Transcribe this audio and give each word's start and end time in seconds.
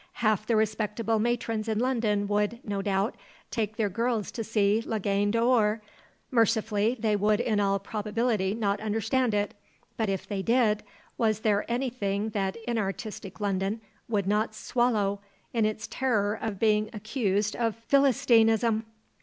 Half 0.13 0.47
the 0.47 0.55
respectable 0.55 1.19
matrons 1.19 1.67
in 1.69 1.77
London 1.77 2.27
would, 2.27 2.59
no 2.67 2.81
doubt, 2.81 3.13
take 3.51 3.75
their 3.77 3.87
girls 3.87 4.31
to 4.31 4.43
see 4.43 4.81
La 4.83 4.97
Gaine 4.97 5.29
d'Or; 5.29 5.79
mercifully, 6.31 6.97
they 6.99 7.15
would 7.15 7.39
in 7.39 7.59
all 7.59 7.77
probability 7.77 8.55
not 8.55 8.79
understand 8.81 9.35
it; 9.35 9.53
but 9.97 10.09
if 10.09 10.27
they 10.27 10.41
did, 10.41 10.81
was 11.19 11.41
there 11.41 11.71
anything 11.71 12.29
that 12.29 12.57
inartistic 12.67 13.39
London 13.39 13.79
would 14.09 14.25
not 14.25 14.55
swallow 14.55 15.19
in 15.53 15.67
its 15.67 15.85
terror 15.85 16.33
of 16.33 16.57
being 16.57 16.89
accused 16.93 17.55
of 17.55 17.75
philistinism? 17.75 18.87